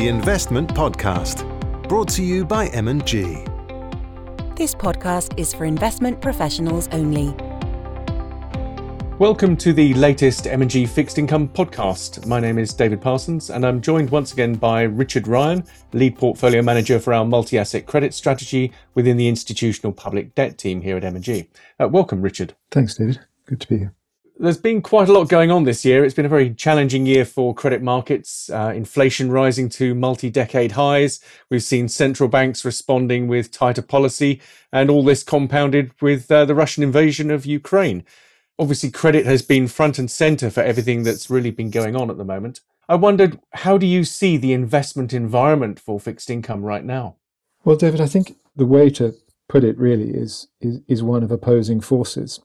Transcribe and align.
the 0.00 0.08
Investment 0.08 0.66
Podcast, 0.72 1.46
brought 1.86 2.08
to 2.08 2.22
you 2.22 2.42
by 2.42 2.68
M&G. 2.68 3.44
This 4.56 4.74
podcast 4.74 5.38
is 5.38 5.52
for 5.52 5.66
investment 5.66 6.22
professionals 6.22 6.88
only. 6.92 7.34
Welcome 9.18 9.58
to 9.58 9.74
the 9.74 9.92
latest 9.92 10.46
M&G 10.46 10.86
Fixed 10.86 11.18
Income 11.18 11.50
podcast. 11.50 12.26
My 12.26 12.40
name 12.40 12.56
is 12.56 12.72
David 12.72 13.02
Parsons 13.02 13.50
and 13.50 13.66
I'm 13.66 13.82
joined 13.82 14.08
once 14.08 14.32
again 14.32 14.54
by 14.54 14.84
Richard 14.84 15.28
Ryan, 15.28 15.64
lead 15.92 16.16
portfolio 16.16 16.62
manager 16.62 16.98
for 16.98 17.12
our 17.12 17.26
multi-asset 17.26 17.84
credit 17.84 18.14
strategy 18.14 18.72
within 18.94 19.18
the 19.18 19.28
institutional 19.28 19.92
public 19.92 20.34
debt 20.34 20.56
team 20.56 20.80
here 20.80 20.96
at 20.96 21.04
M&G. 21.04 21.50
Uh, 21.78 21.88
welcome, 21.88 22.22
Richard. 22.22 22.54
Thanks, 22.70 22.94
David. 22.94 23.20
Good 23.44 23.60
to 23.60 23.68
be 23.68 23.76
here. 23.80 23.94
There's 24.42 24.56
been 24.56 24.80
quite 24.80 25.10
a 25.10 25.12
lot 25.12 25.28
going 25.28 25.50
on 25.50 25.64
this 25.64 25.84
year. 25.84 26.02
It's 26.02 26.14
been 26.14 26.24
a 26.24 26.30
very 26.30 26.54
challenging 26.54 27.04
year 27.04 27.26
for 27.26 27.54
credit 27.54 27.82
markets, 27.82 28.48
uh, 28.48 28.72
inflation 28.74 29.30
rising 29.30 29.68
to 29.70 29.94
multi 29.94 30.30
decade 30.30 30.72
highs. 30.72 31.20
We've 31.50 31.62
seen 31.62 31.88
central 31.88 32.26
banks 32.26 32.64
responding 32.64 33.28
with 33.28 33.50
tighter 33.50 33.82
policy, 33.82 34.40
and 34.72 34.88
all 34.88 35.04
this 35.04 35.22
compounded 35.22 35.92
with 36.00 36.32
uh, 36.32 36.46
the 36.46 36.54
Russian 36.54 36.82
invasion 36.82 37.30
of 37.30 37.44
Ukraine. 37.44 38.02
Obviously, 38.58 38.90
credit 38.90 39.26
has 39.26 39.42
been 39.42 39.68
front 39.68 39.98
and 39.98 40.10
center 40.10 40.48
for 40.48 40.62
everything 40.62 41.02
that's 41.02 41.28
really 41.28 41.50
been 41.50 41.70
going 41.70 41.94
on 41.94 42.08
at 42.08 42.16
the 42.16 42.24
moment. 42.24 42.62
I 42.88 42.94
wondered, 42.94 43.38
how 43.52 43.76
do 43.76 43.84
you 43.84 44.04
see 44.04 44.38
the 44.38 44.54
investment 44.54 45.12
environment 45.12 45.78
for 45.78 46.00
fixed 46.00 46.30
income 46.30 46.62
right 46.62 46.84
now? 46.84 47.16
Well, 47.62 47.76
David, 47.76 48.00
I 48.00 48.06
think 48.06 48.38
the 48.56 48.64
way 48.64 48.88
to 48.88 49.14
put 49.50 49.64
it 49.64 49.76
really 49.76 50.12
is, 50.12 50.48
is, 50.62 50.80
is 50.88 51.02
one 51.02 51.22
of 51.22 51.30
opposing 51.30 51.82
forces. 51.82 52.40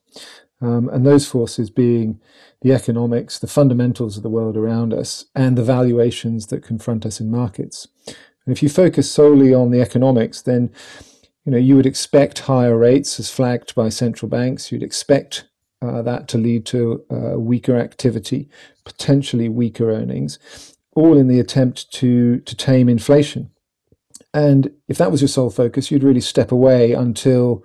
Um, 0.61 0.89
and 0.89 1.05
those 1.05 1.27
forces 1.27 1.69
being 1.69 2.19
the 2.61 2.71
economics, 2.71 3.39
the 3.39 3.47
fundamentals 3.47 4.17
of 4.17 4.23
the 4.23 4.29
world 4.29 4.55
around 4.55 4.93
us, 4.93 5.25
and 5.35 5.57
the 5.57 5.63
valuations 5.63 6.47
that 6.47 6.63
confront 6.63 7.05
us 7.05 7.19
in 7.19 7.29
markets. 7.29 7.87
And 8.07 8.55
if 8.55 8.63
you 8.63 8.69
focus 8.69 9.11
solely 9.11 9.53
on 9.53 9.71
the 9.71 9.81
economics, 9.81 10.41
then 10.41 10.71
you 11.45 11.51
know 11.51 11.57
you 11.57 11.75
would 11.75 11.85
expect 11.85 12.39
higher 12.39 12.77
rates 12.77 13.19
as 13.19 13.29
flagged 13.29 13.75
by 13.75 13.89
central 13.89 14.29
banks. 14.29 14.71
You'd 14.71 14.83
expect 14.83 15.45
uh, 15.81 16.01
that 16.03 16.27
to 16.29 16.37
lead 16.37 16.65
to 16.67 17.03
uh, 17.11 17.39
weaker 17.39 17.77
activity, 17.77 18.49
potentially 18.85 19.49
weaker 19.49 19.91
earnings, 19.91 20.39
all 20.95 21.17
in 21.17 21.27
the 21.27 21.39
attempt 21.39 21.91
to 21.93 22.39
to 22.39 22.55
tame 22.55 22.87
inflation. 22.87 23.51
And 24.33 24.71
if 24.87 24.97
that 24.97 25.11
was 25.11 25.21
your 25.21 25.29
sole 25.29 25.49
focus, 25.49 25.89
you'd 25.89 26.03
really 26.03 26.21
step 26.21 26.51
away 26.51 26.91
until 26.93 27.63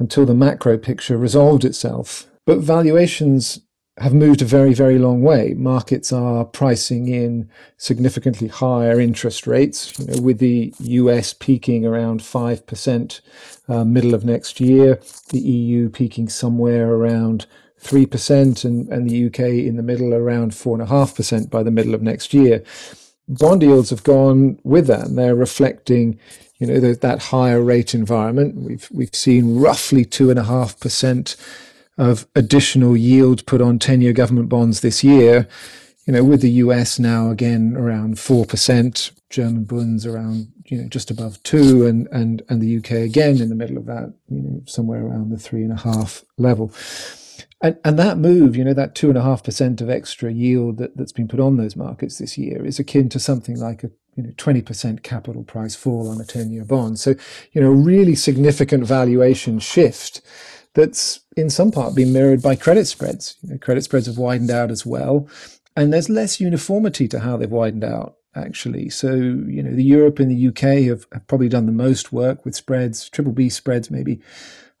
until 0.00 0.26
the 0.26 0.34
macro 0.34 0.76
picture 0.76 1.16
resolved 1.16 1.64
itself. 1.64 2.26
But 2.46 2.58
valuations 2.58 3.60
have 3.98 4.14
moved 4.14 4.40
a 4.40 4.46
very, 4.46 4.72
very 4.72 4.98
long 4.98 5.20
way. 5.22 5.54
Markets 5.56 6.10
are 6.10 6.44
pricing 6.44 7.06
in 7.08 7.50
significantly 7.76 8.48
higher 8.48 8.98
interest 8.98 9.46
rates, 9.46 9.96
you 9.98 10.06
know, 10.06 10.22
with 10.22 10.38
the 10.38 10.72
US 10.78 11.34
peaking 11.34 11.84
around 11.84 12.20
5% 12.20 13.20
uh, 13.68 13.84
middle 13.84 14.14
of 14.14 14.24
next 14.24 14.58
year, 14.58 14.98
the 15.28 15.38
EU 15.38 15.90
peaking 15.90 16.30
somewhere 16.30 16.90
around 16.90 17.46
3%, 17.82 18.64
and, 18.64 18.88
and 18.88 19.08
the 19.08 19.26
UK 19.26 19.40
in 19.40 19.76
the 19.76 19.82
middle 19.82 20.14
around 20.14 20.52
4.5% 20.52 21.50
by 21.50 21.62
the 21.62 21.70
middle 21.70 21.94
of 21.94 22.02
next 22.02 22.32
year. 22.32 22.62
Bond 23.30 23.62
yields 23.62 23.90
have 23.90 24.02
gone 24.02 24.58
with 24.64 24.88
that, 24.88 25.06
and 25.06 25.16
they're 25.16 25.36
reflecting 25.36 26.18
you 26.58 26.66
know, 26.66 26.80
the, 26.80 26.94
that 26.96 27.22
higher 27.24 27.62
rate 27.62 27.94
environment. 27.94 28.56
We've 28.56 28.88
we've 28.92 29.14
seen 29.14 29.58
roughly 29.58 30.04
two 30.04 30.30
and 30.30 30.38
a 30.38 30.44
half 30.44 30.78
percent 30.78 31.36
of 31.96 32.26
additional 32.34 32.96
yield 32.96 33.46
put 33.46 33.60
on 33.60 33.78
ten-year 33.78 34.12
government 34.12 34.48
bonds 34.48 34.80
this 34.80 35.02
year. 35.02 35.48
You 36.06 36.12
know, 36.12 36.24
with 36.24 36.42
the 36.42 36.50
US 36.50 36.98
now 36.98 37.30
again 37.30 37.76
around 37.76 38.18
four 38.18 38.44
percent, 38.44 39.12
German 39.30 39.64
bonds 39.64 40.04
around 40.04 40.52
you 40.66 40.82
know 40.82 40.88
just 40.88 41.10
above 41.10 41.42
two, 41.44 41.86
and 41.86 42.08
and 42.12 42.42
and 42.48 42.60
the 42.60 42.76
UK 42.76 42.90
again 43.06 43.40
in 43.40 43.48
the 43.48 43.54
middle 43.54 43.78
of 43.78 43.86
that, 43.86 44.12
you 44.28 44.42
know, 44.42 44.62
somewhere 44.66 45.06
around 45.06 45.30
the 45.30 45.38
three 45.38 45.62
and 45.62 45.72
a 45.72 45.80
half 45.80 46.24
level. 46.36 46.72
And, 47.62 47.78
and 47.84 47.98
that 47.98 48.18
move, 48.18 48.56
you 48.56 48.64
know, 48.64 48.74
that 48.74 48.94
two 48.94 49.08
and 49.08 49.18
a 49.18 49.22
half 49.22 49.44
percent 49.44 49.80
of 49.80 49.90
extra 49.90 50.32
yield 50.32 50.78
that, 50.78 50.96
that's 50.96 51.12
been 51.12 51.28
put 51.28 51.40
on 51.40 51.56
those 51.56 51.76
markets 51.76 52.18
this 52.18 52.38
year 52.38 52.64
is 52.64 52.78
akin 52.78 53.08
to 53.10 53.20
something 53.20 53.58
like 53.58 53.84
a 53.84 53.90
you 54.16 54.24
know 54.24 54.30
20% 54.30 55.02
capital 55.02 55.44
price 55.44 55.74
fall 55.74 56.08
on 56.08 56.20
a 56.20 56.24
10-year 56.24 56.64
bond. 56.64 56.98
So, 56.98 57.14
you 57.52 57.60
know, 57.60 57.70
really 57.70 58.14
significant 58.14 58.84
valuation 58.84 59.58
shift 59.58 60.20
that's 60.74 61.20
in 61.36 61.50
some 61.50 61.72
part 61.72 61.94
been 61.94 62.12
mirrored 62.12 62.42
by 62.42 62.56
credit 62.56 62.86
spreads. 62.86 63.36
You 63.42 63.50
know, 63.50 63.58
credit 63.58 63.84
spreads 63.84 64.06
have 64.06 64.18
widened 64.18 64.50
out 64.50 64.70
as 64.70 64.84
well, 64.84 65.28
and 65.76 65.92
there's 65.92 66.08
less 66.08 66.40
uniformity 66.40 67.08
to 67.08 67.20
how 67.20 67.36
they've 67.36 67.50
widened 67.50 67.84
out 67.84 68.16
actually. 68.34 68.88
So, 68.88 69.14
you 69.14 69.62
know, 69.62 69.74
the 69.74 69.84
Europe 69.84 70.18
and 70.18 70.30
the 70.30 70.48
UK 70.48 70.86
have, 70.88 71.06
have 71.12 71.26
probably 71.26 71.48
done 71.48 71.66
the 71.66 71.72
most 71.72 72.12
work 72.12 72.44
with 72.44 72.54
spreads, 72.54 73.08
triple 73.08 73.32
B 73.32 73.48
spreads 73.48 73.90
maybe 73.90 74.20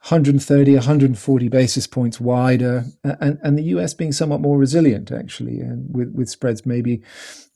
130, 0.02 0.74
140 0.74 1.48
basis 1.48 1.86
points 1.86 2.18
wider, 2.18 2.84
and, 3.04 3.38
and 3.42 3.58
the 3.58 3.64
US 3.64 3.92
being 3.92 4.12
somewhat 4.12 4.40
more 4.40 4.56
resilient, 4.56 5.12
actually, 5.12 5.60
and 5.60 5.94
with, 5.94 6.10
with 6.12 6.30
spreads 6.30 6.64
maybe 6.64 7.02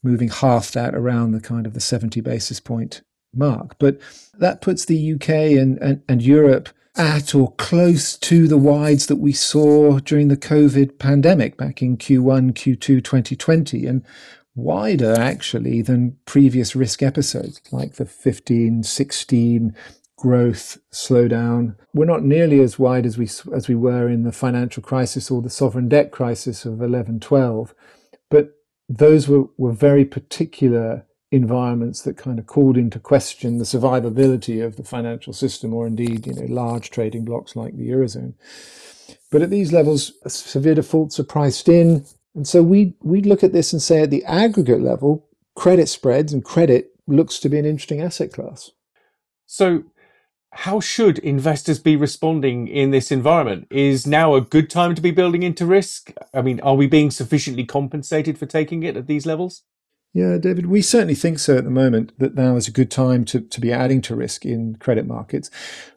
moving 0.03 0.29
half 0.29 0.71
that 0.71 0.93
around 0.93 1.31
the 1.31 1.41
kind 1.41 1.65
of 1.65 1.73
the 1.73 1.79
70 1.79 2.21
basis 2.21 2.59
point 2.59 3.01
mark. 3.33 3.77
But 3.79 3.99
that 4.37 4.61
puts 4.61 4.85
the 4.85 5.13
UK 5.13 5.29
and, 5.29 5.79
and, 5.79 6.03
and 6.07 6.21
Europe 6.21 6.69
at 6.95 7.33
or 7.33 7.53
close 7.53 8.15
to 8.19 8.47
the 8.47 8.57
wides 8.57 9.07
that 9.07 9.17
we 9.17 9.33
saw 9.33 9.99
during 9.99 10.27
the 10.27 10.37
COVID 10.37 10.99
pandemic 10.99 11.57
back 11.57 11.81
in 11.81 11.97
Q1, 11.97 12.53
Q2 12.53 13.03
2020, 13.03 13.87
and 13.87 14.05
wider 14.55 15.13
actually 15.13 15.81
than 15.81 16.15
previous 16.25 16.75
risk 16.75 17.03
episodes 17.03 17.59
like 17.71 17.95
the 17.95 18.05
15, 18.05 18.83
16, 18.83 19.75
growth 20.17 20.77
slowdown. 20.91 21.75
We're 21.93 22.05
not 22.05 22.23
nearly 22.23 22.61
as 22.61 22.79
wide 22.79 23.05
as 23.05 23.17
we 23.17 23.25
as 23.53 23.67
we 23.67 23.75
were 23.75 24.07
in 24.09 24.23
the 24.23 24.31
financial 24.31 24.81
crisis 24.81 25.29
or 25.29 25.41
the 25.41 25.49
sovereign 25.49 25.89
debt 25.89 26.11
crisis 26.11 26.65
of 26.65 26.81
11 26.81 27.19
12 27.19 27.73
but 28.29 28.55
those 28.87 29.27
were, 29.27 29.45
were 29.57 29.71
very 29.71 30.05
particular 30.05 31.05
environments 31.31 32.03
that 32.03 32.17
kind 32.17 32.39
of 32.39 32.45
called 32.45 32.77
into 32.77 32.99
question 32.99 33.57
the 33.57 33.65
survivability 33.65 34.63
of 34.63 34.77
the 34.77 34.83
financial 34.83 35.33
system 35.33 35.73
or 35.73 35.87
indeed 35.87 36.25
you 36.27 36.33
know 36.33 36.45
large 36.47 36.91
trading 36.91 37.25
blocs 37.25 37.55
like 37.55 37.75
the 37.75 37.89
eurozone 37.89 38.33
but 39.31 39.41
at 39.41 39.49
these 39.49 39.73
levels 39.73 40.13
severe 40.27 40.75
defaults 40.75 41.19
are 41.19 41.25
priced 41.25 41.67
in 41.67 42.05
and 42.35 42.47
so 42.47 42.61
we 42.63 42.93
we'd 43.01 43.25
look 43.25 43.43
at 43.43 43.53
this 43.53 43.73
and 43.73 43.81
say 43.81 44.01
at 44.03 44.11
the 44.11 44.23
aggregate 44.25 44.81
level 44.81 45.27
credit 45.55 45.89
spreads 45.89 46.31
and 46.31 46.45
credit 46.45 46.91
looks 47.07 47.39
to 47.39 47.49
be 47.49 47.59
an 47.59 47.65
interesting 47.65 48.01
asset 48.01 48.31
class 48.31 48.71
so 49.45 49.83
how 50.55 50.79
should 50.79 51.19
investors 51.19 51.79
be 51.79 51.97
responding 51.97 52.67
in 52.69 52.91
this 52.91 53.11
environment? 53.11 53.67
Is 53.69 54.07
now 54.07 54.35
a 54.35 54.41
good 54.41 54.69
time 54.69 54.95
to 54.95 55.01
be 55.01 55.11
building 55.11 55.43
into 55.43 55.65
risk? 55.65 56.13
I 56.33 56.41
mean, 56.41 56.61
are 56.61 56.75
we 56.75 56.87
being 56.87 57.11
sufficiently 57.11 57.65
compensated 57.65 58.37
for 58.37 58.45
taking 58.45 58.81
it 58.81 58.95
at 58.95 59.07
these 59.07 59.25
levels? 59.25 59.63
Yeah, 60.13 60.37
David, 60.37 60.67
we 60.67 60.81
certainly 60.81 61.13
think 61.13 61.39
so 61.39 61.57
at 61.57 61.65
the 61.65 61.69
moment 61.69 62.17
that 62.19 62.35
now 62.35 62.55
is 62.55 62.69
a 62.69 62.71
good 62.71 62.89
time 62.89 63.25
to, 63.25 63.41
to 63.41 63.59
be 63.59 63.73
adding 63.73 64.01
to 64.03 64.15
risk 64.15 64.45
in 64.45 64.77
credit 64.77 65.05
markets. 65.05 65.51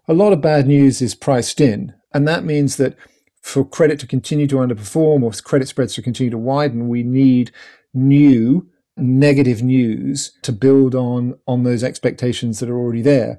A 0.08 0.12
lot 0.12 0.32
of 0.32 0.40
bad 0.40 0.66
news 0.66 1.00
is 1.00 1.14
priced 1.14 1.60
in, 1.60 1.94
and 2.12 2.26
that 2.26 2.44
means 2.44 2.78
that 2.78 2.96
for 3.40 3.64
credit 3.64 4.00
to 4.00 4.08
continue 4.08 4.48
to 4.48 4.56
underperform 4.56 5.22
or 5.22 5.30
credit 5.42 5.68
spreads 5.68 5.94
to 5.94 6.02
continue 6.02 6.30
to 6.30 6.38
widen, 6.38 6.88
we 6.88 7.04
need 7.04 7.52
new 7.94 8.68
negative 8.96 9.62
news 9.62 10.32
to 10.42 10.50
build 10.50 10.96
on 10.96 11.38
on 11.46 11.62
those 11.62 11.84
expectations 11.84 12.58
that 12.58 12.68
are 12.68 12.76
already 12.76 13.02
there. 13.02 13.38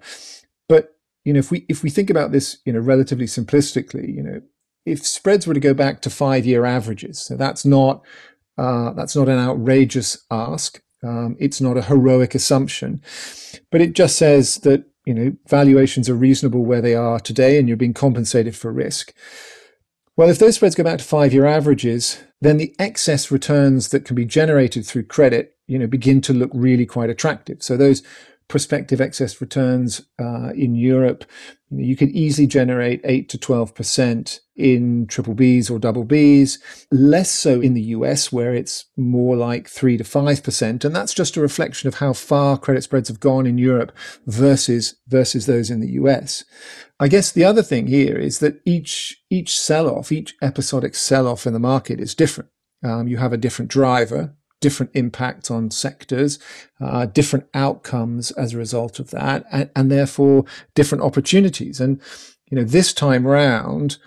But 0.69 0.95
you 1.29 1.33
know, 1.33 1.37
if 1.37 1.51
we 1.51 1.63
if 1.69 1.83
we 1.83 1.91
think 1.91 2.09
about 2.09 2.31
this, 2.31 2.57
you 2.65 2.73
know, 2.73 2.79
relatively 2.79 3.27
simplistically, 3.27 4.15
you 4.15 4.23
know, 4.23 4.41
if 4.87 5.05
spreads 5.05 5.45
were 5.45 5.53
to 5.53 5.59
go 5.59 5.75
back 5.75 6.01
to 6.01 6.09
five 6.09 6.43
year 6.43 6.65
averages, 6.65 7.19
so 7.19 7.37
that's 7.37 7.63
not 7.63 8.03
uh, 8.57 8.93
that's 8.93 9.15
not 9.15 9.29
an 9.29 9.37
outrageous 9.37 10.25
ask. 10.31 10.81
Um, 11.03 11.37
it's 11.39 11.61
not 11.61 11.77
a 11.77 11.83
heroic 11.83 12.33
assumption, 12.33 13.03
but 13.69 13.79
it 13.79 13.93
just 13.93 14.15
says 14.15 14.55
that 14.61 14.85
you 15.05 15.13
know 15.13 15.35
valuations 15.47 16.09
are 16.09 16.15
reasonable 16.15 16.65
where 16.65 16.81
they 16.81 16.95
are 16.95 17.19
today, 17.19 17.59
and 17.59 17.67
you're 17.67 17.77
being 17.77 17.93
compensated 17.93 18.55
for 18.55 18.73
risk. 18.73 19.13
Well, 20.17 20.31
if 20.31 20.39
those 20.39 20.55
spreads 20.55 20.73
go 20.73 20.83
back 20.83 20.97
to 20.97 21.03
five-year 21.03 21.45
averages, 21.45 22.23
then 22.41 22.57
the 22.57 22.73
excess 22.79 23.29
returns 23.29 23.89
that 23.89 24.03
can 24.03 24.15
be 24.15 24.25
generated 24.25 24.83
through 24.83 25.03
credit, 25.03 25.55
you 25.67 25.77
know, 25.77 25.85
begin 25.85 26.21
to 26.21 26.33
look 26.33 26.49
really 26.55 26.87
quite 26.87 27.11
attractive. 27.11 27.61
So 27.61 27.77
those 27.77 28.01
prospective 28.49 28.99
excess 28.99 29.39
returns 29.39 30.01
uh, 30.19 30.49
in 30.55 30.75
Europe, 30.75 31.23
you 31.69 31.95
could 31.95 32.09
easily 32.09 32.47
generate 32.47 32.99
8 33.03 33.29
to 33.29 33.37
12% 33.37 34.39
in 34.55 35.05
triple 35.05 35.35
Bs 35.35 35.69
or 35.69 35.77
double 35.77 36.03
Bs, 36.03 36.57
less 36.91 37.29
so 37.29 37.61
in 37.61 37.75
the 37.75 37.81
US, 37.93 38.31
where 38.31 38.53
it's 38.55 38.85
more 38.97 39.37
like 39.37 39.69
3 39.69 39.97
to 39.97 40.03
5%. 40.03 40.83
And 40.83 40.95
that's 40.95 41.13
just 41.13 41.37
a 41.37 41.41
reflection 41.41 41.87
of 41.87 41.95
how 41.95 42.11
far 42.11 42.57
credit 42.57 42.81
spreads 42.81 43.07
have 43.07 43.19
gone 43.19 43.45
in 43.45 43.59
Europe 43.59 43.95
versus, 44.25 44.95
versus 45.07 45.45
those 45.45 45.69
in 45.69 45.79
the 45.79 45.91
US. 45.91 46.43
I 46.99 47.07
guess 47.07 47.31
the 47.31 47.45
other 47.45 47.63
thing 47.63 47.85
here 47.85 48.17
is 48.17 48.39
that 48.39 48.59
each, 48.65 49.21
each 49.29 49.57
sell 49.57 49.87
off, 49.87 50.11
each 50.11 50.35
episodic 50.41 50.95
sell 50.95 51.27
off 51.27 51.45
in 51.45 51.53
the 51.53 51.59
market 51.59 51.99
is 51.99 52.15
different. 52.15 52.49
Um, 52.83 53.07
you 53.07 53.17
have 53.17 53.33
a 53.33 53.37
different 53.37 53.69
driver 53.69 54.35
different 54.59 54.91
impacts 54.93 55.49
on 55.49 55.71
sectors, 55.71 56.39
uh, 56.79 57.05
different 57.05 57.47
outcomes 57.53 58.31
as 58.31 58.53
a 58.53 58.57
result 58.57 58.99
of 58.99 59.11
that, 59.11 59.45
and, 59.51 59.69
and 59.75 59.91
therefore 59.91 60.45
different 60.75 61.03
opportunities. 61.03 61.79
And 61.79 62.01
you 62.49 62.57
know, 62.57 62.63
this 62.63 62.93
time 62.93 63.25
round, 63.25 63.97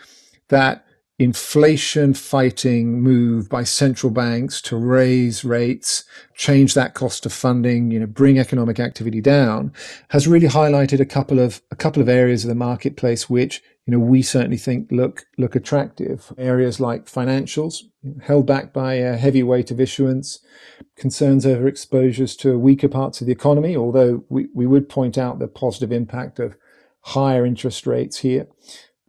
that 0.49 0.85
inflation 1.19 2.15
fighting 2.15 3.01
move 3.01 3.49
by 3.49 3.63
central 3.63 4.11
banks 4.11 4.61
to 4.61 4.77
raise 4.77 5.45
rates, 5.45 6.05
change 6.35 6.75
that 6.75 6.95
cost 6.95 7.25
of 7.25 7.33
funding, 7.33 7.91
you 7.91 8.01
know, 8.01 8.07
bring 8.07 8.39
economic 8.39 8.81
activity 8.81 9.21
down 9.21 9.73
has 10.09 10.27
really 10.27 10.49
highlighted 10.49 11.01
a 11.01 11.05
couple 11.05 11.39
of 11.39 11.63
a 11.71 11.77
couple 11.77 12.03
of 12.03 12.09
areas 12.09 12.45
of 12.45 12.49
the 12.49 12.55
marketplace 12.55 13.31
which 13.31 13.63
you 13.87 13.93
know 13.93 13.99
we 13.99 14.23
certainly 14.23 14.57
think 14.57 14.91
look 14.91 15.25
look 15.39 15.57
attractive 15.57 16.33
areas 16.39 16.81
like 16.81 17.07
financials 17.07 17.83
held 18.23 18.47
back 18.47 18.73
by 18.73 18.95
a 18.95 19.17
heavy 19.17 19.43
weight 19.43 19.71
of 19.71 19.81
issuance 19.81 20.41
concerns 20.97 21.47
over 21.47 21.67
exposures 21.67 22.37
to 22.37 22.59
weaker 22.59 22.89
parts 22.89 23.21
of 23.21 23.27
the 23.27 23.33
economy 23.33 23.77
although 23.77 24.25
we, 24.29 24.49
we 24.55 24.67
would 24.67 24.89
point 24.89 25.19
out 25.19 25.39
the 25.39 25.49
positive 25.49 25.93
impact 25.93 26.39
of 26.39 26.57
higher 27.01 27.45
interest 27.45 27.87
rates 27.87 28.19
here 28.19 28.47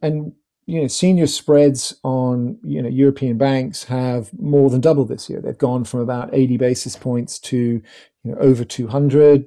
and 0.01 0.33
you 0.65 0.81
know, 0.81 0.87
senior 0.87 1.27
spreads 1.27 1.95
on 2.03 2.57
you 2.63 2.81
know 2.81 2.89
European 2.89 3.37
banks 3.37 3.85
have 3.85 4.31
more 4.39 4.69
than 4.69 4.81
doubled 4.81 5.09
this 5.09 5.29
year. 5.29 5.41
They've 5.41 5.57
gone 5.57 5.83
from 5.83 5.99
about 5.99 6.29
80 6.33 6.57
basis 6.57 6.95
points 6.95 7.39
to 7.39 7.57
you 7.57 7.81
know 8.23 8.37
over 8.37 8.63
200. 8.63 9.45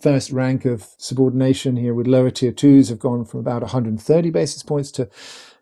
First 0.00 0.30
rank 0.30 0.64
of 0.64 0.88
subordination 0.98 1.76
here 1.76 1.94
with 1.94 2.06
lower 2.06 2.30
tier 2.30 2.52
twos 2.52 2.88
have 2.88 2.98
gone 2.98 3.24
from 3.24 3.40
about 3.40 3.62
130 3.62 4.30
basis 4.30 4.62
points 4.62 4.90
to 4.92 5.08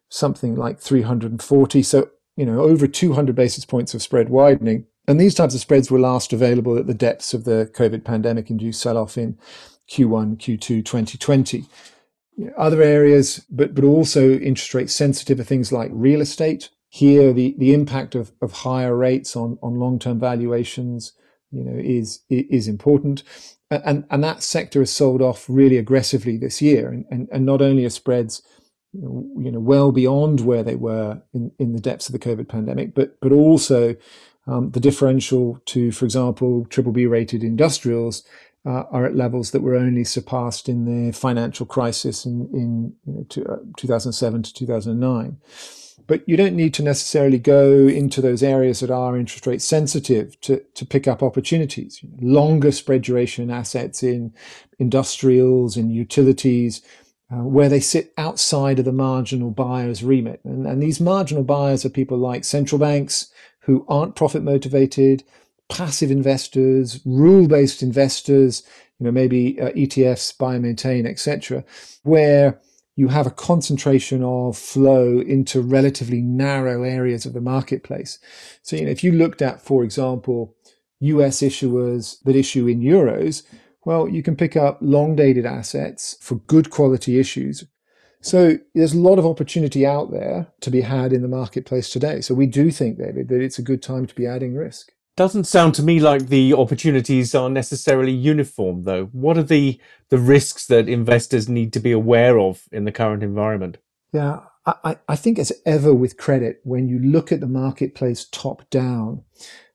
something 0.08 0.54
like 0.54 0.78
340. 0.78 1.82
So 1.82 2.10
you 2.36 2.46
know 2.46 2.60
over 2.60 2.86
200 2.86 3.34
basis 3.34 3.64
points 3.64 3.94
of 3.94 4.02
spread 4.02 4.28
widening. 4.28 4.86
And 5.08 5.20
these 5.20 5.34
types 5.34 5.54
of 5.54 5.60
spreads 5.60 5.90
were 5.90 5.98
last 5.98 6.32
available 6.32 6.78
at 6.78 6.86
the 6.86 6.94
depths 6.94 7.34
of 7.34 7.44
the 7.44 7.70
COVID 7.74 8.04
pandemic 8.04 8.50
induced 8.50 8.80
sell 8.80 8.96
off 8.96 9.18
in 9.18 9.36
Q1, 9.90 10.36
Q2 10.38 10.84
2020 10.84 11.66
other 12.56 12.82
areas, 12.82 13.44
but 13.50 13.74
but 13.74 13.84
also 13.84 14.32
interest 14.32 14.74
rate 14.74 14.90
sensitive 14.90 15.38
are 15.40 15.44
things 15.44 15.72
like 15.72 15.90
real 15.92 16.20
estate. 16.20 16.70
Here, 16.88 17.32
the, 17.32 17.54
the 17.56 17.72
impact 17.72 18.14
of, 18.14 18.32
of 18.42 18.52
higher 18.52 18.94
rates 18.94 19.34
on, 19.34 19.58
on 19.62 19.78
long 19.78 19.98
term 19.98 20.20
valuations, 20.20 21.12
you 21.50 21.64
know, 21.64 21.78
is 21.78 22.24
is 22.28 22.68
important, 22.68 23.22
and 23.84 24.04
and 24.10 24.24
that 24.24 24.42
sector 24.42 24.80
has 24.80 24.92
sold 24.92 25.22
off 25.22 25.46
really 25.48 25.76
aggressively 25.76 26.36
this 26.36 26.60
year, 26.60 26.88
and 26.88 27.04
and, 27.10 27.28
and 27.32 27.46
not 27.46 27.62
only 27.62 27.84
are 27.84 27.90
spreads, 27.90 28.42
you 28.92 29.50
know, 29.50 29.60
well 29.60 29.92
beyond 29.92 30.40
where 30.40 30.62
they 30.62 30.76
were 30.76 31.22
in, 31.32 31.52
in 31.58 31.72
the 31.72 31.80
depths 31.80 32.08
of 32.08 32.12
the 32.12 32.18
COVID 32.18 32.48
pandemic, 32.48 32.94
but 32.94 33.18
but 33.20 33.32
also 33.32 33.96
um, 34.46 34.70
the 34.70 34.80
differential 34.80 35.60
to, 35.66 35.92
for 35.92 36.04
example, 36.04 36.66
triple 36.66 36.92
B 36.92 37.06
rated 37.06 37.44
industrials 37.44 38.24
uh, 38.64 38.84
are 38.90 39.06
at 39.06 39.16
levels 39.16 39.50
that 39.50 39.62
were 39.62 39.74
only 39.74 40.04
surpassed 40.04 40.68
in 40.68 40.84
the 40.84 41.12
financial 41.12 41.66
crisis 41.66 42.24
in, 42.24 42.48
in 42.52 42.94
you 43.06 43.12
know, 43.12 43.24
to, 43.28 43.44
uh, 43.44 43.56
2007 43.76 44.42
to 44.42 44.54
2009. 44.54 45.36
But 46.06 46.28
you 46.28 46.36
don't 46.36 46.56
need 46.56 46.74
to 46.74 46.82
necessarily 46.82 47.38
go 47.38 47.86
into 47.86 48.20
those 48.20 48.42
areas 48.42 48.80
that 48.80 48.90
are 48.90 49.16
interest 49.16 49.46
rate 49.46 49.62
sensitive 49.62 50.40
to, 50.42 50.62
to 50.74 50.86
pick 50.86 51.06
up 51.06 51.22
opportunities. 51.22 52.04
Longer 52.20 52.72
spread 52.72 53.02
duration 53.02 53.50
assets 53.50 54.02
in 54.02 54.34
industrials, 54.78 55.76
in 55.76 55.90
utilities, 55.90 56.82
uh, 57.32 57.44
where 57.44 57.68
they 57.68 57.80
sit 57.80 58.12
outside 58.18 58.78
of 58.78 58.84
the 58.84 58.92
marginal 58.92 59.50
buyer's 59.50 60.02
remit. 60.02 60.40
And, 60.44 60.66
and 60.66 60.82
these 60.82 61.00
marginal 61.00 61.44
buyers 61.44 61.84
are 61.84 61.90
people 61.90 62.18
like 62.18 62.44
central 62.44 62.78
banks 62.78 63.32
who 63.60 63.86
aren't 63.88 64.16
profit 64.16 64.42
motivated, 64.42 65.22
passive 65.68 66.10
investors, 66.10 67.00
rule-based 67.04 67.82
investors, 67.82 68.62
you 68.98 69.06
know, 69.06 69.12
maybe 69.12 69.60
uh, 69.60 69.70
ETFs, 69.70 70.36
buy 70.36 70.54
and 70.54 70.62
maintain, 70.62 71.06
etc., 71.06 71.64
where 72.02 72.60
you 72.94 73.08
have 73.08 73.26
a 73.26 73.30
concentration 73.30 74.22
of 74.22 74.56
flow 74.56 75.18
into 75.18 75.60
relatively 75.62 76.20
narrow 76.20 76.82
areas 76.82 77.24
of 77.24 77.32
the 77.32 77.40
marketplace. 77.40 78.18
So, 78.62 78.76
you 78.76 78.84
know, 78.84 78.90
if 78.90 79.02
you 79.02 79.12
looked 79.12 79.40
at, 79.40 79.62
for 79.62 79.82
example, 79.82 80.54
US 81.00 81.40
issuers 81.40 82.22
that 82.24 82.36
issue 82.36 82.66
in 82.66 82.80
euros, 82.80 83.42
well, 83.84 84.08
you 84.08 84.22
can 84.22 84.36
pick 84.36 84.56
up 84.56 84.78
long 84.80 85.16
dated 85.16 85.46
assets 85.46 86.16
for 86.20 86.36
good 86.36 86.70
quality 86.70 87.18
issues. 87.18 87.64
So 88.20 88.58
there's 88.74 88.94
a 88.94 89.00
lot 89.00 89.18
of 89.18 89.26
opportunity 89.26 89.84
out 89.84 90.12
there 90.12 90.46
to 90.60 90.70
be 90.70 90.82
had 90.82 91.12
in 91.12 91.22
the 91.22 91.28
marketplace 91.28 91.90
today. 91.90 92.20
So 92.20 92.34
we 92.34 92.46
do 92.46 92.70
think, 92.70 92.98
David, 92.98 93.28
that 93.28 93.40
it's 93.40 93.58
a 93.58 93.62
good 93.62 93.82
time 93.82 94.06
to 94.06 94.14
be 94.14 94.26
adding 94.26 94.54
risk. 94.54 94.92
Doesn't 95.14 95.44
sound 95.44 95.74
to 95.74 95.82
me 95.82 96.00
like 96.00 96.28
the 96.28 96.54
opportunities 96.54 97.34
are 97.34 97.50
necessarily 97.50 98.12
uniform, 98.12 98.84
though. 98.84 99.06
What 99.06 99.36
are 99.36 99.42
the 99.42 99.78
the 100.08 100.18
risks 100.18 100.66
that 100.66 100.88
investors 100.88 101.48
need 101.48 101.72
to 101.74 101.80
be 101.80 101.92
aware 101.92 102.38
of 102.38 102.68
in 102.72 102.84
the 102.84 102.92
current 102.92 103.22
environment? 103.22 103.76
Yeah, 104.12 104.40
I, 104.64 104.96
I 105.08 105.16
think 105.16 105.38
as 105.38 105.52
ever 105.66 105.92
with 105.92 106.16
credit, 106.16 106.60
when 106.64 106.88
you 106.88 106.98
look 106.98 107.32
at 107.32 107.40
the 107.40 107.46
marketplace 107.46 108.26
top 108.30 108.68
down, 108.70 109.24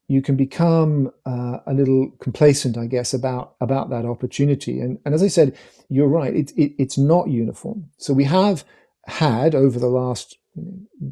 you 0.08 0.22
can 0.22 0.36
become 0.36 1.12
uh, 1.26 1.60
a 1.68 1.74
little 1.74 2.12
complacent, 2.20 2.78
I 2.78 2.88
guess, 2.88 3.14
about 3.14 3.56
about 3.62 3.90
that 3.92 4.06
opportunity. 4.06 4.80
And 4.80 5.00
and 5.06 5.14
as 5.14 5.22
I 5.22 5.28
said, 5.28 5.56
you're 5.90 6.08
right; 6.08 6.34
it, 6.36 6.52
it, 6.58 6.74
it's 6.80 6.98
not 6.98 7.30
uniform. 7.30 7.92
So 7.98 8.14
we 8.14 8.24
have 8.24 8.64
had 9.06 9.54
over 9.54 9.78
the 9.78 9.88
last 9.88 10.38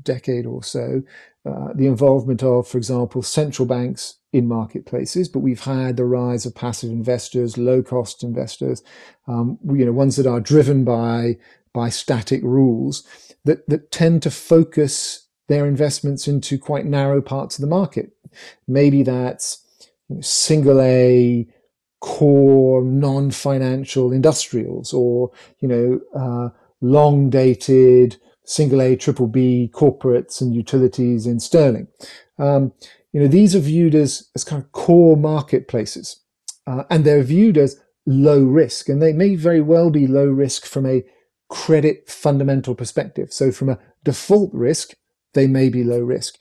decade 0.01 0.45
or 0.45 0.63
so 0.63 1.01
uh, 1.45 1.69
the 1.75 1.86
involvement 1.86 2.42
of, 2.42 2.68
for 2.68 2.77
example, 2.77 3.21
central 3.21 3.68
banks 3.68 4.15
in 4.33 4.47
marketplaces, 4.47 5.30
but 5.30 5.39
we've 5.39 5.63
had 5.63 5.95
the 5.95 6.03
rise 6.06 6.45
of 6.45 6.56
passive 6.56 6.89
investors, 6.89 7.57
low 7.57 7.83
cost 7.83 8.24
investors, 8.24 8.81
um, 9.27 9.57
you 9.63 9.86
know, 9.86 9.92
ones 9.92 10.15
that 10.15 10.27
are 10.27 10.39
driven 10.39 10.83
by 10.83 11.38
by 11.74 11.89
static 11.89 12.42
rules 12.44 13.03
that 13.44 13.68
that 13.69 13.92
tend 13.92 14.24
to 14.24 14.31
focus 14.31 15.27
their 15.48 15.68
investments 15.68 16.27
into 16.27 16.57
quite 16.57 16.86
narrow 16.86 17.21
parts 17.21 17.57
of 17.57 17.62
the 17.62 17.68
market. 17.68 18.12
Maybe 18.68 19.03
that's 19.03 19.63
single 20.21 20.81
A 20.81 21.48
core 22.01 22.83
non-financial 22.83 24.12
industrials, 24.12 24.94
or 24.94 25.31
you 25.59 25.68
know, 25.68 26.00
uh, 26.19 26.50
long 26.81 27.30
dated 27.30 28.18
single 28.45 28.81
A, 28.81 28.95
triple 28.95 29.27
B 29.27 29.69
corporates 29.74 30.42
and 30.42 30.56
utilities 30.56 31.25
in 31.25 31.39
sterling. 31.39 31.88
Um, 32.38 32.74
you 33.12 33.21
know, 33.21 33.27
these 33.27 33.56
are 33.56 33.59
viewed 33.59 33.95
as, 33.95 34.30
as 34.36 34.44
kind 34.44 34.62
of 34.62 34.71
core 34.71 35.18
marketplaces, 35.18 36.22
uh, 36.67 36.84
and 36.89 37.05
they're 37.05 37.24
viewed 37.24 37.58
as 37.58 37.79
low 38.05 38.43
risk, 38.43 38.89
and 38.89 39.01
they 39.01 39.13
may 39.13 39.36
very 39.36 39.62
well 39.62 39.89
be 39.89 40.08
low 40.08 40.27
risk 40.27 40.65
from 40.65 40.86
a 40.86 41.03
credit 41.50 42.10
fundamental 42.10 42.75
perspective. 42.75 43.31
So 43.31 43.51
from 43.51 43.70
a 43.70 43.79
default 44.03 44.53
risk, 44.53 44.93
they 45.34 45.48
may 45.48 45.70
be 45.70 45.84
low 45.84 46.01
risk, 46.01 46.36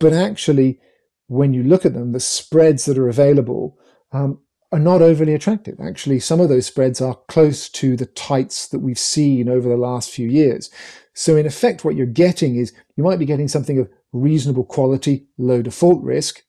but 0.00 0.12
actually, 0.12 0.80
when 1.28 1.52
you 1.52 1.62
look 1.62 1.84
at 1.84 1.94
them, 1.94 2.12
the 2.12 2.20
spreads 2.20 2.84
that 2.84 2.98
are 2.98 3.08
available 3.08 3.78
um, 4.12 4.40
are 4.76 4.80
not 4.80 5.00
overly 5.00 5.32
attractive. 5.32 5.80
Actually, 5.80 6.20
some 6.20 6.38
of 6.38 6.50
those 6.50 6.66
spreads 6.66 7.00
are 7.00 7.18
close 7.28 7.70
to 7.70 7.96
the 7.96 8.04
tights 8.04 8.68
that 8.68 8.80
we've 8.80 8.98
seen 8.98 9.48
over 9.48 9.70
the 9.70 9.76
last 9.76 10.10
few 10.10 10.28
years. 10.28 10.68
So 11.14 11.34
in 11.34 11.46
effect, 11.46 11.82
what 11.82 11.94
you're 11.94 12.04
getting 12.04 12.56
is 12.56 12.74
you 12.94 13.02
might 13.02 13.18
be 13.18 13.24
getting 13.24 13.48
something 13.48 13.78
of 13.78 13.88
reasonable 14.12 14.64
quality, 14.64 15.28
low 15.38 15.62
default 15.62 16.04
risk, 16.04 16.42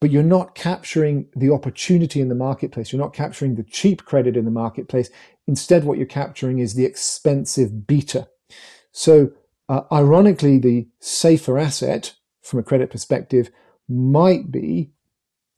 but 0.00 0.10
you're 0.10 0.24
not 0.24 0.56
capturing 0.56 1.28
the 1.36 1.52
opportunity 1.52 2.20
in 2.20 2.28
the 2.28 2.34
marketplace. 2.34 2.92
You're 2.92 3.00
not 3.00 3.14
capturing 3.14 3.54
the 3.54 3.62
cheap 3.62 4.04
credit 4.04 4.36
in 4.36 4.44
the 4.44 4.50
marketplace. 4.50 5.08
Instead, 5.46 5.84
what 5.84 5.98
you're 5.98 6.06
capturing 6.08 6.58
is 6.58 6.74
the 6.74 6.84
expensive 6.84 7.86
beta. 7.86 8.26
So 8.90 9.30
uh, 9.68 9.82
ironically, 9.92 10.58
the 10.58 10.88
safer 10.98 11.60
asset 11.60 12.16
from 12.42 12.58
a 12.58 12.64
credit 12.64 12.90
perspective 12.90 13.50
might 13.88 14.50
be 14.50 14.90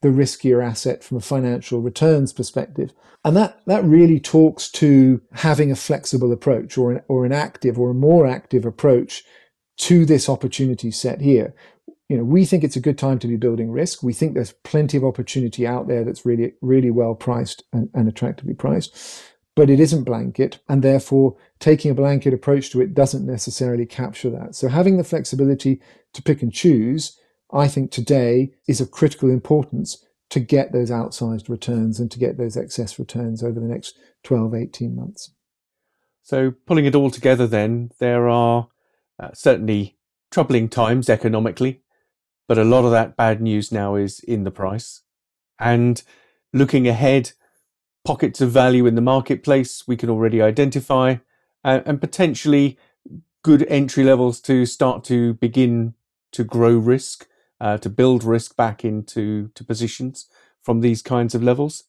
the 0.03 0.09
riskier 0.09 0.65
asset 0.65 1.05
from 1.05 1.19
a 1.19 1.21
financial 1.21 1.81
returns 1.81 2.33
perspective. 2.33 2.93
And 3.25 3.37
that, 3.37 3.61
that 3.67 3.85
really 3.85 4.19
talks 4.19 4.71
to 4.73 5.21
having 5.33 5.71
a 5.71 5.77
flexible 5.77 6.33
approach 6.33 6.79
or 6.79 6.93
an, 6.93 7.03
or 7.09 7.27
an 7.27 7.33
active 7.33 7.79
or 7.79 7.91
a 7.91 7.95
more 7.95 8.27
active 8.27 8.65
approach 8.65 9.25
to 9.79 10.07
this 10.07 10.29
opportunity 10.29 10.91
set 10.91 11.21
here. 11.21 11.55
You 12.09 12.17
know, 12.17 12.25
we 12.25 12.45
think 12.45 12.65
it's 12.65 12.77
a 12.77 12.81
good 12.81 12.99
time 12.99 13.19
to 13.21 13.29
be 13.29 13.37
building 13.37 13.71
risk. 13.71 14.03
We 14.03 14.15
think 14.15 14.35
there's 14.35 14.53
plenty 14.65 14.97
of 14.97 15.05
opportunity 15.05 15.67
out 15.67 15.87
there 15.87 16.03
that's 16.03 16.27
really, 16.27 16.55
really 16.61 16.91
well 16.91 17.15
priced 17.15 17.63
and, 17.73 17.89
and 17.95 18.09
attractively 18.09 18.55
priced, 18.55 19.23
but 19.55 19.71
it 19.71 19.79
isn't 19.79 20.05
blanket. 20.05 20.59
And 20.69 20.83
therefore, 20.83 21.37
taking 21.61 21.91
a 21.91 21.95
blanket 21.95 22.35
approach 22.35 22.71
to 22.71 22.81
it 22.81 22.95
doesn't 22.95 23.27
necessarily 23.27 23.87
capture 23.87 24.31
that. 24.31 24.55
So 24.55 24.69
having 24.69 24.97
the 24.97 25.05
flexibility 25.05 25.81
to 26.15 26.23
pick 26.23 26.43
and 26.43 26.53
choose 26.53 27.20
I 27.53 27.69
think 27.69 27.91
today 27.91 28.53
is 28.69 28.81
of 28.81 28.91
critical 28.91 29.29
importance 29.29 30.05
to 30.31 30.41
get 30.41 30.73
those 30.73 30.91
outsized 30.91 31.49
returns 31.49 31.99
and 31.99 32.11
to 32.11 32.19
get 32.19 32.39
those 32.39 32.57
excess 32.57 32.99
returns 32.99 33.43
over 33.43 33.59
the 33.59 33.67
next 33.67 33.99
12, 34.23 34.55
18 34.55 34.95
months. 34.95 35.33
So, 36.23 36.53
pulling 36.67 36.87
it 36.87 36.95
all 36.95 37.11
together, 37.11 37.47
then, 37.47 37.91
there 37.99 38.29
are 38.29 38.69
uh, 39.19 39.31
certainly 39.35 39.97
troubling 40.31 40.69
times 40.69 41.11
economically, 41.11 41.83
but 42.47 42.59
a 42.59 42.65
lot 42.65 42.85
of 42.85 42.93
that 42.93 43.17
bad 43.17 43.43
news 43.43 43.73
now 43.73 43.97
is 43.97 44.21
in 44.21 44.45
the 44.45 44.51
price. 44.51 45.03
And 45.59 46.03
looking 46.53 46.87
ahead, 46.87 47.33
pockets 48.05 48.41
of 48.41 48.51
value 48.51 48.87
in 48.87 48.95
the 48.95 49.01
marketplace 49.01 49.85
we 49.87 49.97
can 49.97 50.09
already 50.09 50.41
identify, 50.41 51.17
uh, 51.65 51.81
and 51.85 52.01
potentially 52.01 52.79
good 53.43 53.67
entry 53.69 54.05
levels 54.05 54.41
to 54.43 54.67
start 54.67 55.03
to 55.05 55.35
begin 55.35 55.95
to 56.33 56.45
grow 56.45 56.77
risk, 56.77 57.27
uh, 57.61 57.79
to 57.79 57.91
build 57.91 58.25
risk 58.25 58.57
back 58.57 58.85
into 58.85 59.49
to 59.55 59.65
positions 59.65 60.27
from 60.63 60.81
these 60.81 61.03
kinds 61.03 61.35
of 61.35 61.43
levels. 61.43 61.85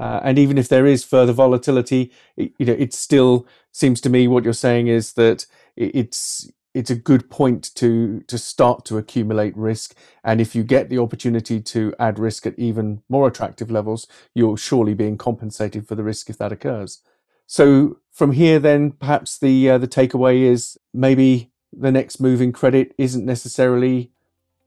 Uh, 0.00 0.20
and 0.24 0.38
even 0.38 0.58
if 0.58 0.68
there 0.68 0.86
is 0.86 1.04
further 1.04 1.32
volatility, 1.32 2.10
it, 2.36 2.52
you 2.58 2.66
know, 2.66 2.72
it 2.72 2.92
still 2.92 3.46
seems 3.70 4.00
to 4.00 4.10
me 4.10 4.26
what 4.26 4.44
you're 4.44 4.52
saying 4.52 4.88
is 4.88 5.12
that 5.14 5.46
it's 5.76 6.50
it's 6.74 6.90
a 6.90 6.96
good 6.96 7.28
point 7.28 7.70
to 7.74 8.20
to 8.26 8.38
start 8.38 8.84
to 8.86 8.98
accumulate 8.98 9.56
risk. 9.56 9.94
And 10.24 10.40
if 10.40 10.54
you 10.54 10.64
get 10.64 10.88
the 10.88 10.98
opportunity 10.98 11.60
to 11.60 11.94
add 11.98 12.18
risk 12.18 12.46
at 12.46 12.58
even 12.58 13.02
more 13.08 13.28
attractive 13.28 13.70
levels, 13.70 14.06
you're 14.34 14.56
surely 14.56 14.94
being 14.94 15.18
compensated 15.18 15.86
for 15.86 15.94
the 15.94 16.04
risk 16.04 16.30
if 16.30 16.38
that 16.38 16.52
occurs. 16.52 17.02
So 17.46 17.98
from 18.10 18.32
here, 18.32 18.58
then 18.58 18.92
perhaps 18.92 19.38
the 19.38 19.70
uh, 19.70 19.78
the 19.78 19.88
takeaway 19.88 20.42
is 20.42 20.78
maybe 20.94 21.52
the 21.72 21.92
next 21.92 22.20
move 22.20 22.40
in 22.40 22.52
credit 22.52 22.94
isn't 22.98 23.24
necessarily 23.24 24.11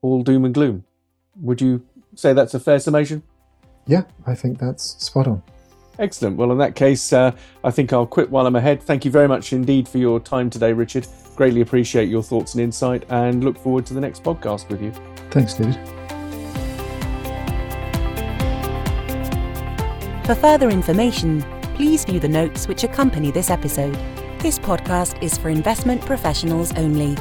all 0.06 0.24
doom 0.24 0.46
and 0.46 0.54
gloom. 0.54 0.84
Would 1.42 1.62
you 1.62 1.86
say 2.16 2.34
that's 2.34 2.54
a 2.54 2.60
fair 2.60 2.80
summation? 2.80 3.24
Yeah, 3.88 4.04
I 4.26 4.36
think 4.36 4.60
that's 4.60 5.04
spot 5.04 5.28
on. 5.28 5.44
Excellent. 5.98 6.38
Well, 6.38 6.52
in 6.52 6.58
that 6.58 6.76
case, 6.76 7.14
uh, 7.14 7.32
I 7.64 7.72
think 7.72 7.94
I'll 7.94 8.06
quit 8.06 8.30
while 8.30 8.46
I'm 8.46 8.56
ahead. 8.56 8.82
Thank 8.84 9.06
you 9.06 9.12
very 9.12 9.28
much 9.28 9.54
indeed 9.54 9.88
for 9.88 9.98
your 9.98 10.20
time 10.20 10.50
today, 10.50 10.74
Richard. 10.74 11.08
Greatly 11.36 11.62
appreciate 11.62 12.10
your 12.10 12.24
thoughts 12.24 12.54
and 12.54 12.62
insight 12.62 13.06
and 13.10 13.44
look 13.44 13.58
forward 13.58 13.86
to 13.88 13.94
the 13.94 14.02
next 14.02 14.24
podcast 14.24 14.70
with 14.70 14.82
you. 14.82 14.92
Thanks, 15.32 15.54
David. 15.54 15.78
For 20.26 20.36
further 20.36 20.70
information, 20.70 21.44
please 21.76 22.04
view 22.04 22.20
the 22.20 22.28
notes 22.28 22.68
which 22.68 22.84
accompany 22.84 23.32
this 23.32 23.50
episode. 23.50 23.96
This 24.40 24.60
podcast 24.60 25.22
is 25.22 25.38
for 25.38 25.50
investment 25.50 26.02
professionals 26.02 26.74
only. 26.74 27.16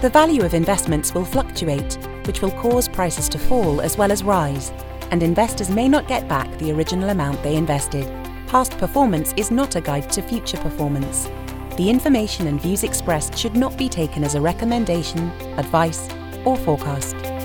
The 0.00 0.10
value 0.10 0.42
of 0.42 0.54
investments 0.54 1.14
will 1.14 1.24
fluctuate, 1.24 1.98
which 2.26 2.42
will 2.42 2.52
cause 2.52 2.88
prices 2.88 3.28
to 3.28 3.38
fall 3.38 3.80
as 3.80 3.96
well 3.96 4.12
as 4.12 4.24
rise 4.24 4.72
and 5.10 5.22
investors 5.22 5.70
may 5.70 5.88
not 5.88 6.08
get 6.08 6.28
back 6.28 6.50
the 6.58 6.72
original 6.72 7.10
amount 7.10 7.42
they 7.42 7.56
invested. 7.56 8.06
Past 8.48 8.76
performance 8.78 9.32
is 9.36 9.50
not 9.50 9.76
a 9.76 9.80
guide 9.80 10.10
to 10.10 10.22
future 10.22 10.56
performance. 10.58 11.28
The 11.76 11.90
information 11.90 12.46
and 12.46 12.60
views 12.60 12.84
expressed 12.84 13.36
should 13.36 13.54
not 13.54 13.76
be 13.76 13.88
taken 13.88 14.24
as 14.24 14.34
a 14.34 14.40
recommendation, 14.40 15.30
advice, 15.58 16.08
or 16.44 16.56
forecast. 16.56 17.35